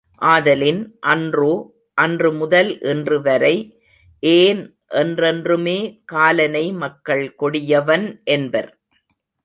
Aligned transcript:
ஆதலின் 0.21 0.79
அன்றோ 0.99 1.51
அன்று 1.97 2.29
முதல் 2.33 2.79
இன்றுவரை, 2.81 3.55
ஏன் 4.23 4.61
என்றென்றுமே 4.95 5.77
காலனை 6.05 6.65
மக்கள் 6.83 7.35
கொடியவன் 7.35 8.07
என்பர். 8.23 8.71